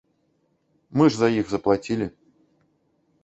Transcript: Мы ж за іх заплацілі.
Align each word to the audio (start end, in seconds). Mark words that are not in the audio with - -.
Мы 1.01 1.07
ж 1.11 1.19
за 1.19 1.29
іх 1.39 1.45
заплацілі. 1.53 2.05